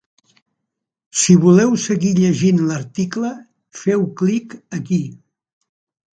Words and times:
Si 1.23 1.35
voleu 1.43 1.75
seguir 1.83 2.13
llegint 2.21 2.63
l’article, 2.71 3.31
feu 3.83 4.09
clic 4.23 4.59
aquí. 4.81 5.01